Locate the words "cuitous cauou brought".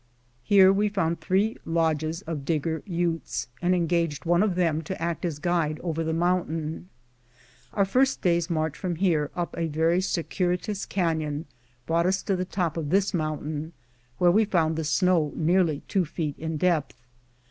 10.23-12.07